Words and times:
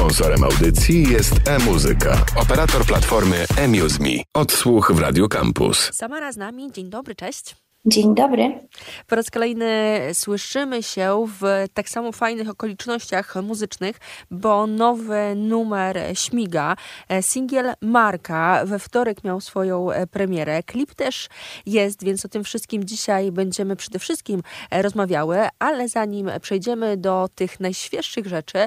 Sponsorem 0.00 0.44
audycji 0.44 1.12
jest 1.12 1.48
e-muzyka, 1.48 2.24
operator 2.36 2.84
platformy 2.84 3.44
eMuseMe. 3.56 4.22
Odsłuch 4.34 4.92
w 4.94 4.98
Radio 4.98 5.28
Campus. 5.28 5.90
Samara 5.92 6.32
z 6.32 6.36
nami. 6.36 6.72
Dzień 6.72 6.90
dobry, 6.90 7.14
cześć. 7.14 7.56
Dzień 7.86 8.14
dobry. 8.14 8.68
Po 9.06 9.16
raz 9.16 9.30
kolejny 9.30 10.00
słyszymy 10.12 10.82
się 10.82 11.26
w 11.40 11.64
tak 11.74 11.88
samo 11.88 12.12
fajnych 12.12 12.48
okolicznościach 12.48 13.36
muzycznych, 13.42 13.96
bo 14.30 14.66
nowy 14.66 15.34
numer 15.36 15.98
śmiga. 16.14 16.76
Singiel 17.20 17.72
Marka 17.80 18.62
we 18.64 18.78
wtorek 18.78 19.24
miał 19.24 19.40
swoją 19.40 19.88
premierę. 20.10 20.62
Klip 20.62 20.94
też 20.94 21.28
jest, 21.66 22.04
więc 22.04 22.24
o 22.24 22.28
tym 22.28 22.44
wszystkim 22.44 22.84
dzisiaj 22.84 23.32
będziemy 23.32 23.76
przede 23.76 23.98
wszystkim 23.98 24.42
rozmawiały, 24.70 25.38
ale 25.58 25.88
zanim 25.88 26.30
przejdziemy 26.40 26.96
do 26.96 27.28
tych 27.34 27.60
najświeższych 27.60 28.26
rzeczy, 28.26 28.66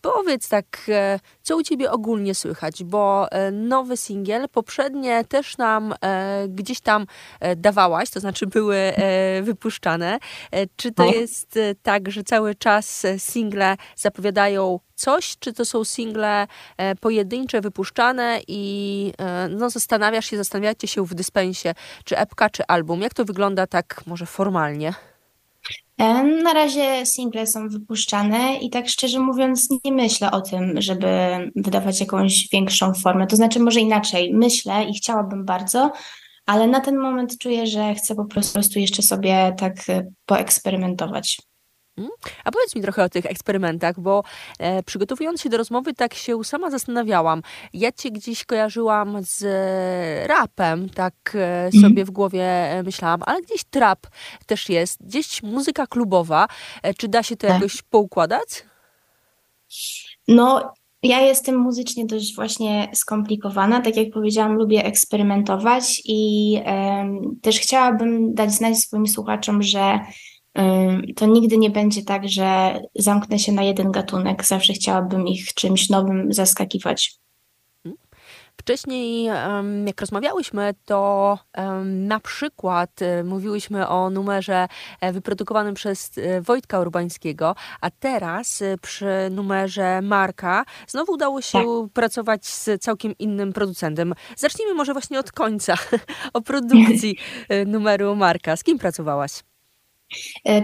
powiedz 0.00 0.48
tak, 0.48 0.90
co 1.42 1.56
u 1.56 1.62
ciebie 1.62 1.90
ogólnie 1.90 2.34
słychać, 2.34 2.84
bo 2.84 3.28
nowy 3.52 3.96
singiel 3.96 4.48
poprzednie 4.48 5.24
też 5.24 5.58
nam 5.58 5.94
gdzieś 6.48 6.80
tam 6.80 7.06
dawałaś, 7.56 8.10
to 8.10 8.20
znaczy 8.20 8.35
czy 8.36 8.46
były 8.46 8.76
e, 8.76 9.42
wypuszczane. 9.42 10.18
E, 10.50 10.66
czy 10.76 10.92
to 10.92 11.04
no. 11.04 11.12
jest 11.12 11.56
e, 11.56 11.74
tak, 11.74 12.10
że 12.10 12.24
cały 12.24 12.54
czas 12.54 13.06
single 13.18 13.76
zapowiadają 13.96 14.80
coś, 14.94 15.36
czy 15.38 15.52
to 15.52 15.64
są 15.64 15.84
single 15.84 16.46
pojedyncze, 17.00 17.60
wypuszczane 17.60 18.40
i 18.48 19.12
no, 19.50 19.70
zastanawiasz 19.70 20.26
się, 20.26 20.36
zastanawiacie 20.36 20.88
się 20.88 21.06
w 21.06 21.14
dyspensie, 21.14 21.74
czy 22.04 22.18
epka, 22.18 22.50
czy 22.50 22.66
album. 22.66 23.00
Jak 23.00 23.14
to 23.14 23.24
wygląda 23.24 23.66
tak 23.66 24.02
może 24.06 24.26
formalnie? 24.26 24.94
Na 26.42 26.52
razie 26.52 27.06
single 27.06 27.46
są 27.46 27.68
wypuszczane 27.68 28.56
i 28.56 28.70
tak 28.70 28.88
szczerze 28.88 29.20
mówiąc 29.20 29.68
nie 29.84 29.92
myślę 29.92 30.30
o 30.30 30.40
tym, 30.40 30.80
żeby 30.82 31.08
wydawać 31.56 32.00
jakąś 32.00 32.48
większą 32.52 32.94
formę. 32.94 33.26
To 33.26 33.36
znaczy 33.36 33.60
może 33.60 33.80
inaczej, 33.80 34.34
myślę 34.34 34.84
i 34.84 34.94
chciałabym 34.94 35.44
bardzo, 35.44 35.92
ale 36.46 36.66
na 36.66 36.80
ten 36.80 36.96
moment 36.96 37.38
czuję, 37.38 37.66
że 37.66 37.94
chcę 37.94 38.14
po 38.14 38.24
prostu 38.24 38.78
jeszcze 38.78 39.02
sobie 39.02 39.54
tak 39.58 39.74
e, 39.88 40.06
poeksperymentować. 40.26 41.38
Mm. 41.98 42.10
A 42.44 42.50
powiedz 42.50 42.74
mi 42.74 42.82
trochę 42.82 43.04
o 43.04 43.08
tych 43.08 43.26
eksperymentach, 43.26 44.00
bo 44.00 44.24
e, 44.58 44.82
przygotowując 44.82 45.40
się 45.40 45.48
do 45.48 45.56
rozmowy, 45.56 45.94
tak 45.94 46.14
się 46.14 46.44
sama 46.44 46.70
zastanawiałam. 46.70 47.42
Ja 47.72 47.92
cię 47.92 48.10
gdzieś 48.10 48.44
kojarzyłam 48.44 49.18
z 49.22 49.42
rapem, 50.28 50.90
tak 50.90 51.14
e, 51.34 51.64
mhm. 51.64 51.82
sobie 51.82 52.04
w 52.04 52.10
głowie 52.10 52.44
e, 52.44 52.82
myślałam, 52.82 53.22
ale 53.26 53.42
gdzieś 53.42 53.64
trap 53.64 54.06
też 54.46 54.68
jest, 54.68 55.06
gdzieś 55.06 55.42
muzyka 55.42 55.86
klubowa. 55.86 56.48
E, 56.82 56.94
czy 56.94 57.08
da 57.08 57.22
się 57.22 57.36
to 57.36 57.46
tak. 57.46 57.56
jakoś 57.56 57.82
poukładać? 57.82 58.48
No, 60.28 60.72
ja 61.06 61.20
jestem 61.20 61.56
muzycznie 61.56 62.06
dość 62.06 62.34
właśnie 62.34 62.88
skomplikowana. 62.94 63.80
Tak 63.80 63.96
jak 63.96 64.10
powiedziałam, 64.10 64.54
lubię 64.54 64.84
eksperymentować 64.84 66.02
i 66.04 66.52
też 67.42 67.58
chciałabym 67.58 68.34
dać 68.34 68.52
znać 68.52 68.78
swoim 68.78 69.06
słuchaczom, 69.06 69.62
że 69.62 70.00
to 71.16 71.26
nigdy 71.26 71.58
nie 71.58 71.70
będzie 71.70 72.02
tak, 72.02 72.28
że 72.28 72.80
zamknę 72.94 73.38
się 73.38 73.52
na 73.52 73.62
jeden 73.62 73.90
gatunek. 73.90 74.44
Zawsze 74.44 74.72
chciałabym 74.72 75.26
ich 75.26 75.54
czymś 75.54 75.90
nowym 75.90 76.32
zaskakiwać. 76.32 77.14
Wcześniej, 78.60 79.24
jak 79.86 80.00
rozmawiałyśmy, 80.00 80.74
to 80.84 81.38
na 81.84 82.20
przykład 82.20 83.02
e, 83.02 83.24
mówiłyśmy 83.24 83.88
o 83.88 84.10
numerze 84.10 84.68
e, 85.00 85.12
wyprodukowanym 85.12 85.74
przez 85.74 86.18
e, 86.18 86.40
Wojtka 86.40 86.80
Urbańskiego, 86.80 87.54
a 87.80 87.90
teraz 87.90 88.62
przy 88.82 89.06
numerze 89.30 90.02
Marka 90.02 90.64
znowu 90.86 91.12
udało 91.12 91.42
się 91.42 91.58
tak. 91.58 91.92
pracować 91.92 92.46
z 92.46 92.82
całkiem 92.82 93.14
innym 93.18 93.52
producentem. 93.52 94.14
Zacznijmy 94.36 94.74
może 94.74 94.92
właśnie 94.92 95.18
od 95.18 95.32
końca, 95.32 95.74
o 96.34 96.40
produkcji 96.40 97.18
numeru 97.66 98.16
Marka. 98.16 98.56
Z 98.56 98.64
kim 98.64 98.78
pracowałaś? 98.78 99.32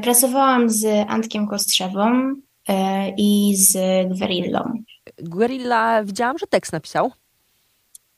Pracowałam 0.02 0.70
z 0.70 0.86
Antkiem 1.08 1.48
Kostrzewą 1.48 2.34
i 3.16 3.56
z 3.56 3.78
Guerillą. 4.18 4.72
Guerilla, 5.18 6.04
widziałam, 6.04 6.38
że 6.38 6.46
tekst 6.46 6.72
napisał. 6.72 7.12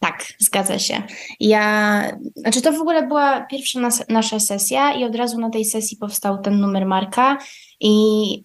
Tak, 0.04 0.24
zgadza 0.38 0.78
się. 0.78 1.02
Ja, 1.40 2.02
znaczy 2.36 2.62
to 2.62 2.72
w 2.72 2.80
ogóle 2.80 3.06
była 3.06 3.40
pierwsza 3.40 3.80
nas, 3.80 4.08
nasza 4.08 4.40
sesja 4.40 4.92
i 4.92 5.04
od 5.04 5.14
razu 5.14 5.40
na 5.40 5.50
tej 5.50 5.64
sesji 5.64 5.96
powstał 5.96 6.38
ten 6.38 6.60
numer 6.60 6.86
Marka 6.86 7.38
i 7.80 7.92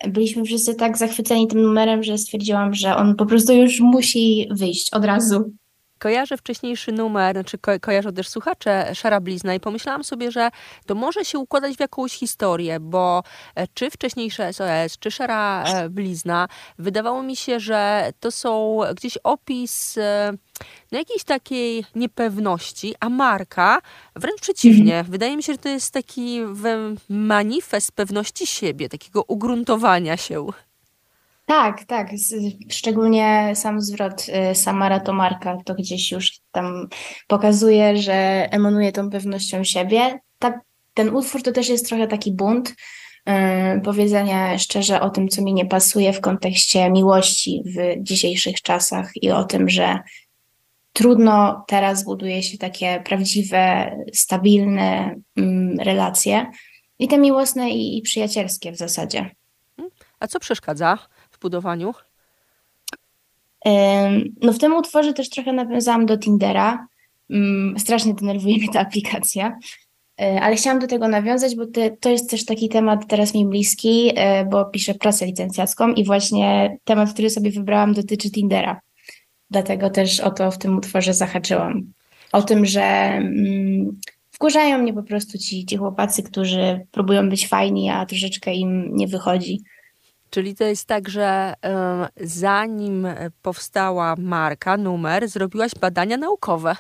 byliśmy 0.08 0.44
wszyscy 0.44 0.76
tak 0.76 0.98
zachwyceni 0.98 1.48
tym 1.48 1.62
numerem, 1.62 2.04
że 2.04 2.18
stwierdziłam, 2.18 2.74
że 2.74 2.96
on 2.96 3.16
po 3.16 3.26
prostu 3.26 3.54
już 3.54 3.80
musi 3.80 4.48
wyjść 4.52 4.94
od 4.94 5.06
razu 5.06 5.54
kojarzę 6.00 6.38
wcześniejszy 6.38 6.92
numer, 6.92 7.36
znaczy 7.36 7.58
ko 7.58 7.72
kojarzę 7.82 8.14
też 8.14 8.30
słuchacze 8.30 8.96
Szara 8.96 9.20
Blizna 9.20 9.56
i 9.56 9.60
pomyślałam 9.60 10.04
sobie, 10.04 10.32
że 10.32 10.50
to 10.86 10.96
może 10.96 11.26
się 11.26 11.40
układać 11.40 11.76
w 11.76 11.80
jakąś 11.80 12.14
historię, 12.14 12.80
bo 12.80 13.24
e, 13.56 13.68
czy 13.68 13.90
wcześniejsze 13.90 14.54
SOS, 14.54 14.98
czy 15.00 15.12
Szara 15.12 15.64
e, 15.64 15.90
Blizna, 15.90 16.48
wydawało 16.78 17.24
mi 17.24 17.36
się, 17.36 17.60
że 17.60 18.12
to 18.20 18.32
są 18.32 18.80
gdzieś 18.96 19.18
opis 19.24 19.98
e, 19.98 20.34
no 20.92 20.98
jakiejś 20.98 21.24
takiej 21.24 21.86
niepewności, 21.96 22.96
a 23.00 23.10
marka 23.10 23.82
wręcz 24.16 24.42
przeciwnie. 24.42 24.98
Mhm. 24.98 25.12
Wydaje 25.12 25.38
mi 25.38 25.44
się, 25.44 25.54
że 25.54 25.60
to 25.60 25.70
jest 25.70 25.94
taki 25.94 26.40
manifest 27.10 27.92
pewności 27.92 28.48
siebie, 28.48 28.90
takiego 28.90 29.24
ugruntowania 29.24 30.18
się. 30.18 30.48
Tak, 31.50 31.84
tak. 31.84 32.10
Szczególnie 32.70 33.52
sam 33.56 33.82
zwrot 33.82 34.26
y, 34.52 34.56
Samara 34.56 35.00
to 35.00 35.14
marka, 35.14 35.58
to 35.66 35.76
gdzieś 35.76 36.12
już 36.12 36.40
tam 36.52 36.88
pokazuje, 37.28 37.98
że 37.98 38.48
emanuje 38.52 38.92
tą 38.92 39.10
pewnością 39.10 39.64
siebie. 39.64 40.20
Ta, 40.40 40.62
ten 40.94 41.16
utwór 41.16 41.44
to 41.44 41.52
też 41.52 41.70
jest 41.70 41.88
trochę 41.88 42.08
taki 42.08 42.32
bunt, 42.32 42.76
yy, 43.26 43.34
powiedzenia 43.84 44.58
szczerze 44.58 45.02
o 45.02 45.10
tym, 45.10 45.28
co 45.28 45.42
mi 45.42 45.54
nie 45.54 45.66
pasuje 45.66 46.14
w 46.14 46.22
kontekście 46.22 46.90
miłości 46.90 47.64
w 47.66 48.04
dzisiejszych 48.04 48.62
czasach 48.62 49.12
i 49.16 49.32
o 49.32 49.44
tym, 49.44 49.70
że 49.70 50.00
trudno 50.94 51.64
teraz 51.68 52.04
buduje 52.04 52.44
się 52.44 52.58
takie 52.58 53.02
prawdziwe, 53.06 53.92
stabilne 54.14 55.16
yy, 55.36 55.84
relacje 55.84 56.52
i 57.00 57.08
te 57.08 57.18
miłosne 57.18 57.70
i, 57.70 57.98
i 57.98 58.02
przyjacielskie 58.02 58.72
w 58.72 58.78
zasadzie. 58.78 59.30
A 60.20 60.28
co 60.28 60.40
przeszkadza? 60.40 60.98
Budowaniu? 61.42 61.94
No 64.42 64.54
w 64.54 64.58
tym 64.58 64.76
utworze 64.76 65.14
też 65.14 65.30
trochę 65.30 65.54
nawiązałam 65.54 66.06
do 66.06 66.18
Tindera. 66.18 66.88
Mm, 67.30 67.80
strasznie 67.80 68.14
denerwuje 68.14 68.58
mnie 68.58 68.70
ta 68.74 68.80
aplikacja, 68.80 69.58
e, 70.22 70.42
ale 70.42 70.56
chciałam 70.56 70.80
do 70.80 70.88
tego 70.88 71.08
nawiązać, 71.08 71.56
bo 71.56 71.66
te, 71.66 71.92
to 71.92 72.10
jest 72.10 72.30
też 72.30 72.46
taki 72.46 72.70
temat 72.70 73.08
teraz 73.08 73.34
mi 73.34 73.46
bliski, 73.46 74.12
e, 74.16 74.46
bo 74.46 74.66
piszę 74.66 74.94
pracę 74.94 75.26
licencjacką 75.26 75.94
i 75.94 76.04
właśnie 76.04 76.78
temat, 76.84 77.14
który 77.14 77.30
sobie 77.30 77.52
wybrałam 77.52 77.94
dotyczy 77.94 78.32
Tindera. 78.32 78.82
Dlatego 79.50 79.90
też 79.90 80.20
o 80.20 80.32
to 80.32 80.52
w 80.52 80.58
tym 80.58 80.78
utworze 80.78 81.14
zahaczyłam. 81.14 81.94
O 82.32 82.42
tym, 82.42 82.66
że 82.66 82.82
mm, 82.82 84.00
wkurzają 84.32 84.78
mnie 84.78 84.94
po 84.94 85.04
prostu 85.04 85.38
ci, 85.38 85.66
ci 85.66 85.78
chłopacy, 85.78 86.24
którzy 86.24 86.88
próbują 86.92 87.30
być 87.30 87.48
fajni, 87.48 87.90
a 87.90 88.06
troszeczkę 88.06 88.54
im 88.54 88.96
nie 88.96 89.08
wychodzi. 89.08 89.62
Czyli 90.30 90.56
to 90.56 90.64
jest 90.64 90.86
tak, 90.86 91.10
że 91.10 91.54
zanim 92.22 93.08
powstała 93.42 94.16
marka, 94.18 94.78
numer, 94.78 95.28
zrobiłaś 95.28 95.72
badania 95.82 96.18
naukowe. 96.18 96.76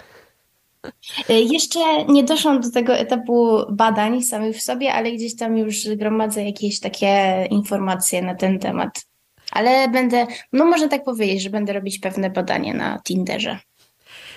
E, 1.30 1.42
jeszcze 1.42 2.06
nie 2.06 2.24
doszłam 2.24 2.62
do 2.62 2.72
tego 2.72 2.94
etapu 2.94 3.58
badań 3.70 4.24
samych 4.24 4.58
w 4.58 4.62
sobie, 4.62 4.94
ale 4.94 5.12
gdzieś 5.12 5.36
tam 5.36 5.58
już 5.58 5.76
gromadzę 5.96 6.44
jakieś 6.44 6.80
takie 6.80 7.48
informacje 7.50 8.22
na 8.22 8.36
ten 8.36 8.60
temat. 8.60 9.06
Ale 9.52 9.88
będę, 9.88 10.28
no 10.54 10.66
można 10.66 10.88
tak 10.88 11.04
powiedzieć, 11.04 11.42
że 11.42 11.50
będę 11.50 11.74
robić 11.74 12.00
pewne 12.00 12.30
badania 12.30 12.74
na 12.74 13.00
Tinderze. 13.08 13.60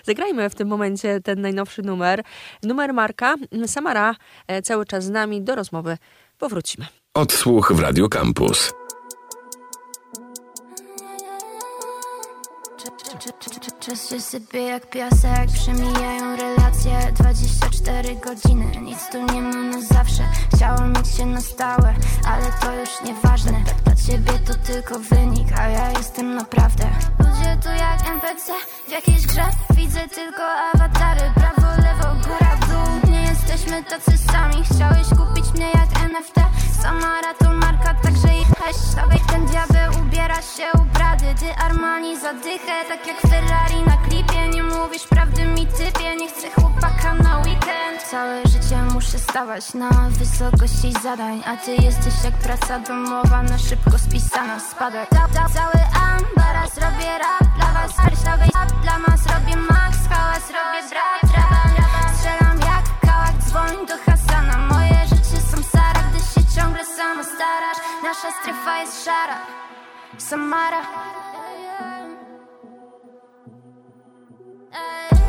Zagrajmy 0.05 0.51
w 0.51 0.55
tym 0.55 0.69
momencie 0.69 1.21
ten 1.21 1.41
najnowszy 1.41 1.83
numer. 1.83 2.23
Numer 2.63 2.95
Marka. 2.95 3.35
Samara 3.67 4.15
e, 4.47 4.63
cały 4.63 4.87
czas 4.87 5.05
z 5.05 5.11
nami. 5.11 5.43
Do 5.43 5.55
rozmowy 5.55 5.99
powrócimy. 6.39 6.87
Odsłuch 7.15 7.73
w 7.73 7.81
Radio 7.81 8.09
Campus. 8.09 8.73
Czas 13.81 14.09
się 14.09 14.21
sypie 14.21 14.63
jak 14.63 14.91
piasek, 14.91 15.51
przemijają 15.55 16.37
relacje. 16.37 17.13
24 17.15 18.17
godziny, 18.17 18.81
nic 18.83 18.99
tu 19.13 19.35
nie 19.35 19.43
ma 19.43 19.55
na 19.55 19.81
zawsze. 19.81 20.23
Chciałam 20.55 20.93
mieć 20.93 21.09
się 21.09 21.27
na 21.27 21.41
stałe, 21.41 21.95
ale 22.27 22.45
to 22.61 22.73
już 22.81 22.91
nieważne. 23.05 23.65
Dla 23.85 23.95
ciebie 23.95 24.33
to 24.47 24.55
tylko 24.55 24.99
wynik, 24.99 25.49
a 25.59 25.69
ja 25.69 25.91
jestem 25.91 26.35
naprawdę. 26.35 26.85
Ludzie 27.19 27.59
tu 27.63 27.69
jak 27.69 28.09
NPC 28.09 28.53
w 28.89 28.91
jakiejś 28.91 29.27
grze. 29.27 29.45
Widzę 29.77 30.09
tylko 30.09 30.43
awatary, 30.75 31.31
prawo, 31.35 31.83
lewo, 31.83 32.29
góra, 32.29 32.57
dół. 32.57 33.11
Nie 33.13 33.23
jesteśmy 33.23 33.85
tacy 33.85 34.19
sami, 34.19 34.65
chciałeś 34.65 35.09
kupić 35.09 35.53
mnie 35.55 35.67
jak 35.67 36.05
NFT 36.05 36.52
Ty 41.43 41.55
Armani 41.55 42.17
zadychę, 42.17 42.85
tak 42.89 43.07
jak 43.07 43.21
Ferrari 43.21 43.83
na 43.87 43.97
klipie. 43.97 44.49
Nie 44.49 44.63
mówisz 44.63 45.07
prawdy 45.07 45.45
mi 45.45 45.67
typie, 45.67 46.17
nie 46.17 46.29
chcę 46.29 46.51
chłopaka 46.51 47.15
na 47.15 47.39
weekend. 47.39 48.03
Całe 48.11 48.43
życie 48.47 48.77
muszę 48.95 49.19
stawać 49.19 49.75
na 49.75 49.91
wysokości 49.91 50.93
zadań 51.03 51.43
A 51.47 51.57
ty 51.57 51.75
jesteś 51.75 52.15
jak 52.25 52.35
praca 52.35 52.79
domowa, 52.79 53.43
na 53.43 53.59
szybko 53.59 53.99
spisana 53.99 54.61
spadek. 54.61 55.09
Ca 55.11 55.29
ca 55.35 55.49
Cały 55.49 55.85
ambaras 56.13 56.79
robię 56.79 57.19
rap 57.19 57.57
dla 57.57 57.73
was. 57.73 57.93
Rap 58.55 58.83
dla 58.83 58.99
mas 58.99 59.27
robię 59.27 59.57
max, 59.57 59.97
hałas 60.11 60.51
robię 60.57 60.89
drap 60.91 61.33
Strzelam 62.15 62.59
jak 62.59 63.01
kałak, 63.01 63.37
dzwoń 63.39 63.87
do 63.87 63.97
Hasana. 63.97 64.59
Moje 64.59 65.01
życie 65.09 65.41
są 65.51 65.63
Sara, 65.63 66.03
gdy 66.11 66.19
się 66.19 66.55
ciągle 66.57 66.85
sama 66.85 67.25
starasz. 67.25 67.79
Nasza 68.03 68.31
strefa 68.41 68.81
jest 68.81 69.05
szara. 69.05 69.37
Samara 70.19 70.83
Ay. 74.73 75.22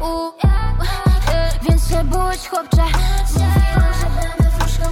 U, 0.00 0.28
e, 0.46 1.50
Więc 1.62 1.88
się 1.88 2.04
bójź 2.04 2.48
chłopcze. 2.48 2.82
Mówiłam, 3.32 3.92
że 4.00 4.06
będę 4.06 4.50
wróżką, 4.58 4.84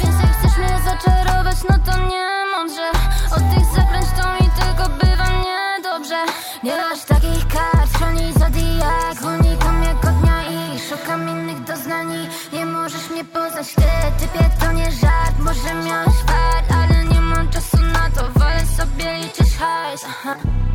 Więc 0.00 0.20
jak 0.22 0.32
chcesz 0.38 0.56
mnie 0.58 0.78
zaczarować, 0.84 1.56
no 1.70 1.78
to 1.86 1.98
nie 1.98 2.28
mądrze 2.56 2.90
Od 3.30 3.54
tych 3.54 3.64
zaklęć 3.74 4.06
to 4.16 4.32
mi 4.32 4.50
tylko 4.50 4.88
bywa 4.88 5.26
niedobrze. 5.28 6.24
Nie 6.62 6.76
masz 6.76 7.04
takich 7.04 7.48
kart, 7.48 7.92
chroni 7.98 8.32
zodiak 8.32 9.16
Unikam 9.24 9.82
jako 9.82 10.08
dnia 10.08 10.42
i 10.50 10.78
szukam 10.78 11.28
innych 11.28 11.64
doznań. 11.64 12.12
I 12.52 12.56
Nie 12.56 12.66
możesz 12.66 13.10
mnie 13.10 13.24
poznać, 13.24 13.74
ty 13.74 13.82
typie 14.20 14.50
to 14.60 14.72
nie 14.72 14.90
żart. 14.92 15.38
Może 15.38 15.74
miałeś 15.74 16.16
fart, 16.26 16.72
ale 16.72 17.04
nie 17.04 17.20
mam 17.20 17.48
czasu 17.50 17.76
na 17.82 18.10
to. 18.10 18.38
Wolę 18.38 18.66
sobie 18.76 19.14
liczyć 19.18 19.56
hajs 19.56 20.04
Aha. 20.08 20.67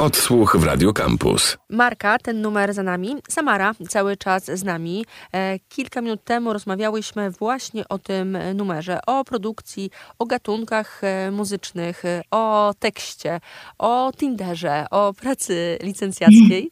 Odsłuch 0.00 0.56
w 0.56 0.64
Radio 0.64 0.92
Campus. 0.92 1.58
Marka, 1.70 2.18
ten 2.18 2.40
numer 2.40 2.74
za 2.74 2.82
nami. 2.82 3.16
Samara, 3.28 3.74
cały 3.88 4.16
czas 4.16 4.44
z 4.44 4.64
nami. 4.64 5.04
E, 5.32 5.58
kilka 5.58 6.00
minut 6.00 6.24
temu 6.24 6.52
rozmawiałyśmy 6.52 7.30
właśnie 7.30 7.88
o 7.88 7.98
tym 7.98 8.38
numerze, 8.54 9.00
o 9.06 9.24
produkcji, 9.24 9.90
o 10.18 10.26
gatunkach 10.26 11.04
e, 11.04 11.30
muzycznych, 11.30 12.04
e, 12.04 12.22
o 12.30 12.74
tekście, 12.78 13.40
o 13.78 14.12
Tinderze, 14.16 14.86
o 14.90 15.12
pracy 15.12 15.78
licencjackiej. 15.82 16.70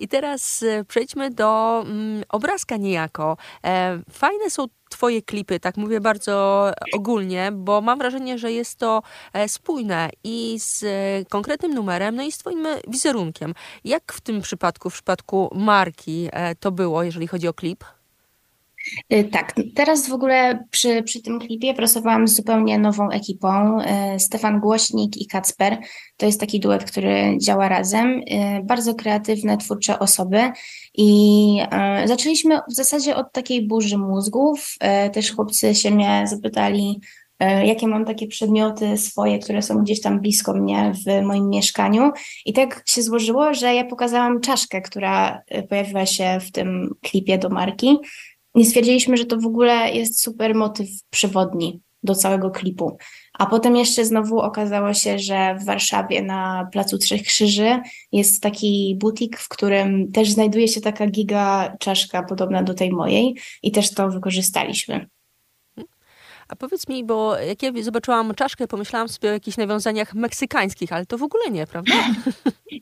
I 0.00 0.08
teraz 0.08 0.64
przejdźmy 0.88 1.30
do 1.30 1.82
mm, 1.86 2.22
obrazka 2.28 2.76
niejako. 2.76 3.36
Fajne 4.10 4.50
są 4.50 4.66
Twoje 5.02 5.22
klipy, 5.22 5.60
tak 5.60 5.76
mówię 5.76 6.00
bardzo 6.00 6.70
ogólnie, 6.92 7.52
bo 7.52 7.80
mam 7.80 7.98
wrażenie, 7.98 8.38
że 8.38 8.52
jest 8.52 8.78
to 8.78 9.02
e, 9.32 9.48
spójne 9.48 10.10
i 10.24 10.56
z 10.60 10.82
e, 10.82 11.24
konkretnym 11.24 11.74
numerem, 11.74 12.16
no 12.16 12.22
i 12.22 12.32
z 12.32 12.38
Twoim 12.38 12.66
wizerunkiem. 12.88 13.54
Jak 13.84 14.12
w 14.12 14.20
tym 14.20 14.40
przypadku, 14.40 14.90
w 14.90 14.94
przypadku 14.94 15.50
marki 15.54 16.28
e, 16.32 16.54
to 16.54 16.72
było, 16.72 17.02
jeżeli 17.02 17.26
chodzi 17.26 17.48
o 17.48 17.54
klip? 17.54 17.84
Y, 19.12 19.24
Tak, 19.24 19.54
teraz 19.74 20.08
w 20.08 20.12
ogóle 20.12 20.64
przy, 20.70 21.02
przy 21.02 21.22
tym 21.22 21.40
klipie 21.40 21.74
pracowałam 21.74 22.28
z 22.28 22.36
zupełnie 22.36 22.78
nową 22.78 23.10
ekipą. 23.10 23.80
y, 23.80 24.18
Stefan 24.20 24.60
Głośnik 24.60 25.16
i 25.16 25.26
Kacper. 25.26 25.78
To 26.16 26.26
jest 26.26 26.40
taki 26.40 26.60
duet, 26.60 26.84
który 26.84 27.38
działa 27.38 27.68
razem. 27.68 28.08
Y, 28.08 28.62
Bardzo 28.64 28.94
kreatywne, 28.94 29.56
twórcze 29.56 29.98
osoby. 29.98 30.50
I 30.94 31.58
zaczęliśmy 32.04 32.58
w 32.70 32.74
zasadzie 32.74 33.16
od 33.16 33.32
takiej 33.32 33.66
burzy 33.66 33.98
mózgów. 33.98 34.74
Też 35.12 35.32
chłopcy 35.34 35.74
się 35.74 35.90
mnie 35.90 36.24
zapytali, 36.26 37.00
jakie 37.64 37.86
mam 37.86 38.04
takie 38.04 38.26
przedmioty 38.26 38.98
swoje, 38.98 39.38
które 39.38 39.62
są 39.62 39.78
gdzieś 39.78 40.00
tam 40.00 40.20
blisko 40.20 40.54
mnie 40.54 40.92
w 41.06 41.22
moim 41.26 41.48
mieszkaniu. 41.48 42.10
I 42.46 42.52
tak 42.52 42.82
się 42.86 43.02
złożyło, 43.02 43.54
że 43.54 43.74
ja 43.74 43.84
pokazałam 43.84 44.40
czaszkę, 44.40 44.82
która 44.82 45.42
pojawiła 45.68 46.06
się 46.06 46.38
w 46.40 46.52
tym 46.52 46.94
klipie 47.02 47.38
do 47.38 47.48
marki. 47.48 47.98
I 48.54 48.64
stwierdziliśmy, 48.64 49.16
że 49.16 49.24
to 49.24 49.36
w 49.36 49.46
ogóle 49.46 49.92
jest 49.92 50.22
super 50.22 50.54
motyw 50.54 50.88
przewodni 51.10 51.80
do 52.02 52.14
całego 52.14 52.50
klipu. 52.50 52.96
A 53.38 53.46
potem 53.46 53.76
jeszcze 53.76 54.04
znowu 54.04 54.38
okazało 54.38 54.94
się, 54.94 55.18
że 55.18 55.56
w 55.60 55.64
Warszawie 55.64 56.22
na 56.22 56.68
Placu 56.72 56.98
Trzech 56.98 57.22
Krzyży 57.22 57.80
jest 58.12 58.42
taki 58.42 58.96
butik, 59.00 59.38
w 59.38 59.48
którym 59.48 60.12
też 60.12 60.30
znajduje 60.30 60.68
się 60.68 60.80
taka 60.80 61.06
giga 61.06 61.76
czaszka 61.80 62.22
podobna 62.22 62.62
do 62.62 62.74
tej 62.74 62.92
mojej 62.92 63.34
i 63.62 63.72
też 63.72 63.94
to 63.94 64.10
wykorzystaliśmy. 64.10 65.06
A 66.52 66.56
powiedz 66.56 66.88
mi, 66.88 67.04
bo 67.04 67.36
jak 67.38 67.62
ja 67.62 67.70
zobaczyłam 67.82 68.34
czaszkę, 68.34 68.68
pomyślałam 68.68 69.08
sobie 69.08 69.28
o 69.28 69.32
jakichś 69.32 69.56
nawiązaniach 69.56 70.14
meksykańskich, 70.14 70.92
ale 70.92 71.06
to 71.06 71.18
w 71.18 71.22
ogóle 71.22 71.50
nie, 71.50 71.66
prawda? 71.66 71.92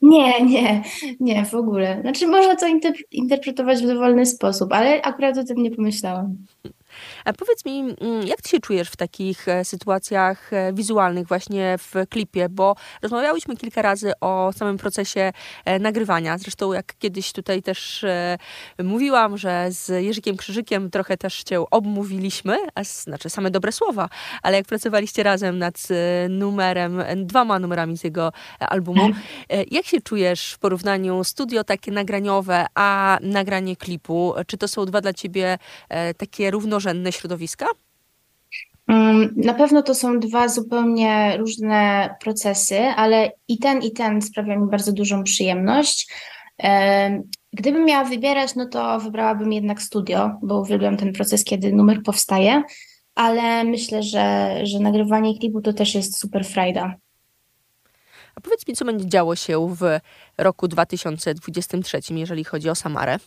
Nie, 0.03 0.45
nie, 0.47 0.83
nie, 1.21 1.45
w 1.45 1.55
ogóle. 1.55 1.99
Znaczy 2.01 2.27
można 2.27 2.57
to 2.57 2.67
inter- 2.67 3.03
interpretować 3.11 3.83
w 3.83 3.87
dowolny 3.87 4.27
sposób, 4.27 4.73
ale 4.73 5.03
akurat 5.03 5.39
o 5.39 5.45
tym 5.45 5.63
nie 5.63 5.71
pomyślałam. 5.71 6.37
A 7.25 7.33
powiedz 7.33 7.65
mi, 7.65 7.81
mm, 7.81 8.27
jak 8.27 8.43
ty 8.43 8.49
się 8.49 8.61
czujesz 8.61 8.91
w 8.91 8.97
takich 8.97 9.49
e, 9.49 9.65
sytuacjach 9.65 10.53
e, 10.53 10.73
wizualnych 10.73 11.29
właśnie 11.29 11.79
w 11.79 11.95
klipie, 12.09 12.49
bo 12.49 12.77
rozmawiałyśmy 13.03 13.57
kilka 13.57 13.83
razy 13.83 14.13
o 14.21 14.51
samym 14.57 14.79
procesie 14.79 15.33
e, 15.65 15.79
nagrywania. 15.79 16.39
Zresztą 16.39 16.73
jak 16.73 16.99
kiedyś 16.99 17.33
tutaj 17.33 17.63
też 17.63 18.05
mówiłam, 18.85 19.39
że 19.39 19.67
z 19.71 20.05
Jerzykiem 20.05 20.37
Krzyżykiem 20.37 20.91
trochę 20.91 21.17
też 21.17 21.43
cię 21.43 21.61
obmówiliśmy, 21.71 22.57
a 22.75 22.85
znaczy 22.85 23.31
same 23.31 23.51
dobre 23.51 23.73
słowa, 23.73 24.09
ale 24.43 24.57
jak 24.57 24.67
pracowaliście 24.67 25.23
razem 25.23 25.59
nad 25.59 25.89
numerem, 26.29 27.03
dwoma 27.17 27.59
numerami 27.59 27.99
z 27.99 28.05
jego 28.05 28.33
albumu, 28.61 29.11
e, 29.49 29.65
jak 29.71 29.87
się 29.87 30.01
czujesz 30.01 30.53
w 30.53 30.59
porównaniu 30.59 31.25
studio 31.25 31.65
takie 31.65 31.93
nagraniowe, 31.93 32.67
a 32.75 33.19
nagranie 33.23 33.77
klipu? 33.77 34.35
Czy 34.47 34.59
to 34.59 34.69
są 34.69 34.87
dwa 34.87 35.01
dla 35.01 35.13
ciebie 35.13 35.59
takie 36.17 36.51
równorzędne 36.81 37.13
środowiska? 37.13 37.67
Mm, 38.89 39.35
Na 39.37 39.55
pewno 39.55 39.83
to 39.83 39.95
są 39.95 40.21
dwa 40.21 40.49
zupełnie 40.49 41.37
różne 41.39 42.15
procesy, 42.21 42.79
ale 42.81 43.33
i 43.49 43.59
ten, 43.59 43.83
i 43.83 43.93
ten 43.93 44.23
sprawia 44.23 44.57
mi 44.57 44.71
bardzo 44.71 44.93
dużą 44.93 45.25
przyjemność. 45.25 46.13
Em, 46.59 47.23
Gdybym 47.53 47.85
miała 47.85 48.05
wybierać, 48.05 48.55
no 48.55 48.67
to 48.69 49.01
wybrałabym 49.01 49.53
jednak 49.53 49.83
studio, 49.83 50.39
bo 50.43 50.61
uwielbiam 50.61 50.97
ten 50.97 51.13
proces, 51.13 51.45
kiedy 51.45 51.73
numer 51.73 52.03
powstaje. 52.03 52.63
ale 53.15 53.65
myślę, 53.65 54.03
że, 54.03 54.57
że 54.67 54.79
nagrywanie 54.81 55.39
klipu 55.39 55.61
to 55.61 55.73
też 55.73 55.95
jest 55.95 56.19
super 56.19 56.45
frajda. 56.47 56.95
A 58.35 58.41
powiedz 58.41 58.67
mi, 58.69 58.75
co 58.77 58.85
będzie 58.85 59.07
działo 59.09 59.37
się 59.37 59.75
w 59.75 59.99
roku 60.39 60.69
2023, 60.69 62.01
jeżeli 62.15 62.45
chodzi 62.45 62.71
o 62.71 62.75
Samarę? 62.75 63.19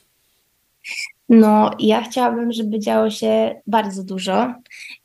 No, 1.29 1.71
ja 1.79 2.01
chciałabym, 2.01 2.51
żeby 2.51 2.79
działo 2.79 3.09
się 3.09 3.61
bardzo 3.67 4.03
dużo. 4.03 4.53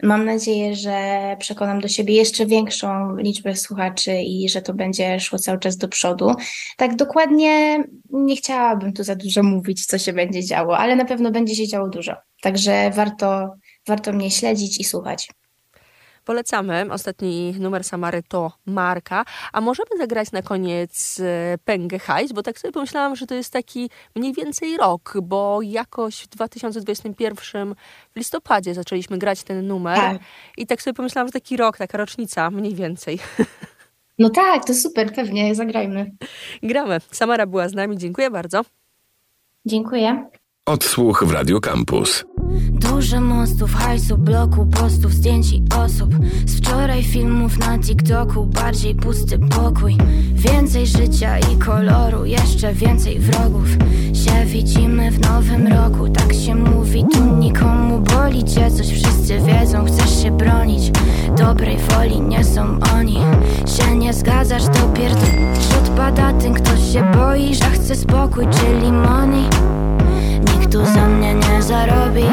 Mam 0.02 0.24
nadzieję, 0.24 0.76
że 0.76 1.36
przekonam 1.38 1.80
do 1.80 1.88
siebie 1.88 2.14
jeszcze 2.14 2.46
większą 2.46 3.16
liczbę 3.16 3.56
słuchaczy 3.56 4.12
i 4.22 4.48
że 4.48 4.62
to 4.62 4.74
będzie 4.74 5.20
szło 5.20 5.38
cały 5.38 5.58
czas 5.58 5.76
do 5.76 5.88
przodu. 5.88 6.34
Tak 6.76 6.96
dokładnie 6.96 7.84
nie 8.10 8.36
chciałabym 8.36 8.92
tu 8.92 9.04
za 9.04 9.16
dużo 9.16 9.42
mówić, 9.42 9.86
co 9.86 9.98
się 9.98 10.12
będzie 10.12 10.44
działo, 10.44 10.78
ale 10.78 10.96
na 10.96 11.04
pewno 11.04 11.30
będzie 11.30 11.54
się 11.54 11.68
działo 11.68 11.88
dużo. 11.88 12.14
Także 12.42 12.90
warto, 12.90 13.54
warto 13.86 14.12
mnie 14.12 14.30
śledzić 14.30 14.80
i 14.80 14.84
słuchać. 14.84 15.28
Polecamy. 16.28 16.86
Ostatni 16.90 17.54
numer 17.60 17.84
Samary 17.84 18.22
to 18.22 18.52
Marka. 18.66 19.24
A 19.52 19.60
możemy 19.60 19.88
zagrać 19.98 20.32
na 20.32 20.42
koniec 20.42 21.20
e, 21.20 21.58
Pęgę 21.64 21.98
Hajs, 21.98 22.32
bo 22.32 22.42
tak 22.42 22.58
sobie 22.58 22.72
pomyślałam, 22.72 23.16
że 23.16 23.26
to 23.26 23.34
jest 23.34 23.52
taki 23.52 23.90
mniej 24.16 24.32
więcej 24.32 24.76
rok, 24.76 25.14
bo 25.22 25.62
jakoś 25.62 26.20
w 26.20 26.28
2021 26.28 27.74
w 28.14 28.16
listopadzie 28.16 28.74
zaczęliśmy 28.74 29.18
grać 29.18 29.42
ten 29.42 29.66
numer. 29.66 29.96
Tak. 29.96 30.18
I 30.56 30.66
tak 30.66 30.82
sobie 30.82 30.94
pomyślałam, 30.94 31.28
że 31.28 31.32
taki 31.32 31.56
rok, 31.56 31.76
taka 31.76 31.98
rocznica 31.98 32.50
mniej 32.50 32.74
więcej. 32.74 33.18
No 34.18 34.30
tak, 34.30 34.64
to 34.64 34.74
super, 34.74 35.14
pewnie, 35.14 35.54
zagrajmy. 35.54 36.10
Gramy. 36.62 36.98
Samara 37.10 37.46
była 37.46 37.68
z 37.68 37.74
nami, 37.74 37.98
dziękuję 37.98 38.30
bardzo. 38.30 38.62
Dziękuję. 39.66 40.30
Odsłuch 40.66 41.24
w 41.24 41.32
Radio 41.32 41.60
Campus. 41.60 42.24
Dużo 42.70 43.20
mostów, 43.20 43.74
hajsu, 43.74 44.18
bloku, 44.18 44.66
postów, 44.66 45.14
zdjęć 45.14 45.52
i 45.52 45.62
osób. 45.84 46.14
Z 46.46 46.56
wczoraj 46.56 47.04
filmów 47.04 47.58
na 47.58 47.78
TikToku, 47.78 48.46
bardziej 48.46 48.94
pusty 48.94 49.38
pokój. 49.38 49.96
Więcej 50.32 50.86
życia 50.86 51.38
i 51.38 51.56
koloru, 51.56 52.24
jeszcze 52.24 52.74
więcej 52.74 53.18
wrogów. 53.18 53.68
Się 54.12 54.44
widzimy 54.46 55.10
w 55.10 55.20
nowym 55.20 55.66
roku, 55.66 56.08
tak 56.08 56.34
się 56.34 56.54
mówi 56.54 57.04
Tu 57.12 57.36
nikomu. 57.36 58.00
Boli 58.00 58.44
cię 58.44 58.70
coś, 58.70 58.86
wszyscy 58.86 59.40
wiedzą, 59.40 59.84
chcesz 59.84 60.22
się 60.22 60.30
bronić. 60.30 60.92
Dobrej 61.38 61.76
woli 61.78 62.20
nie 62.20 62.44
są 62.44 62.78
oni. 62.94 63.18
Się 63.66 63.96
nie 63.96 64.12
zgadzasz, 64.14 64.64
to 64.64 64.88
pierd... 64.94 65.18
pada 65.98 66.32
ten, 66.32 66.54
ktoś 66.54 66.92
się 66.92 67.12
boi, 67.14 67.54
że 67.54 67.64
chce 67.64 67.96
spokój, 67.96 68.46
czyli 68.46 68.92
money 68.92 69.44
nikto 70.68 70.84
za 70.84 71.08
mňa 71.08 71.32
nezarobí 71.32 72.28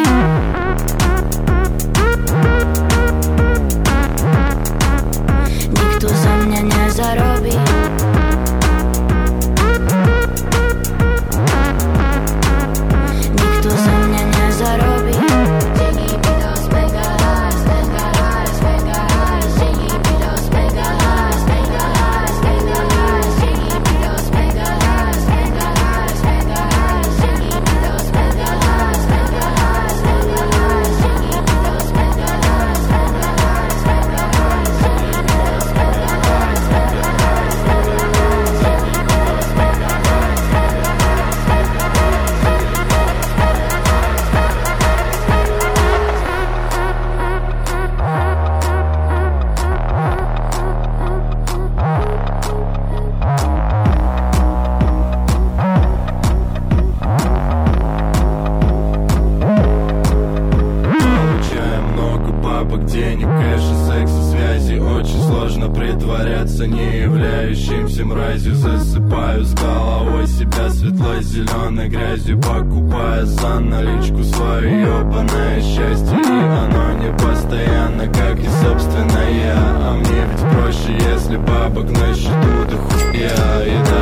На 71.70 71.88
грязью 71.88 72.40
покупая 72.40 73.26
за 73.26 73.60
наличку 73.60 74.24
свое 74.24 74.82
ебаное 74.82 75.60
счастье 75.60 76.16
И 76.16 76.24
оно 76.24 76.94
не 76.94 77.12
постоянно, 77.18 78.06
как 78.08 78.40
и 78.40 78.48
собственно 78.64 79.20
я 79.30 79.58
А 79.58 79.98
мне 79.98 80.26
ведь 80.30 80.52
проще, 80.52 81.12
если 81.12 81.38
бабок 81.38 81.90
на 81.90 82.14
счету 82.14 82.70
до 82.70 82.78
хуя 82.78 83.64
И 83.66 83.95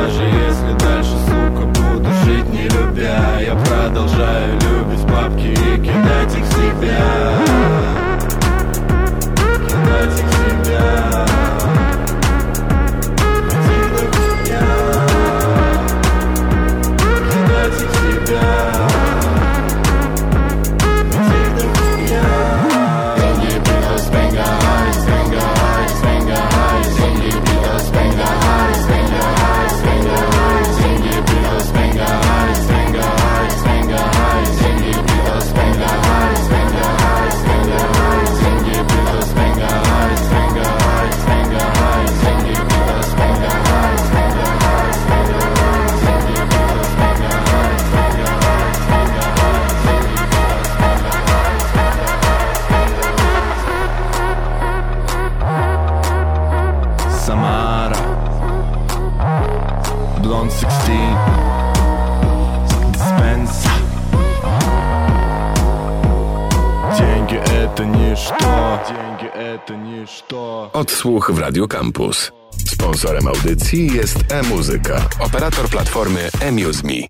Odsłuch 70.84 71.30
w 71.32 71.38
Radio 71.38 71.68
Campus. 71.68 72.32
Sponsorem 72.66 73.28
audycji 73.28 73.92
jest 73.94 74.18
e-muzyka, 74.32 75.08
operator 75.20 75.68
platformy 75.68 76.28
eMuseMe. 76.40 77.06